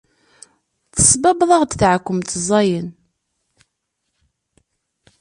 Tesbabbeḍ-aɣ 0.93 1.63
taɛkemt 1.79 2.29
ẓẓayen. 2.37 2.87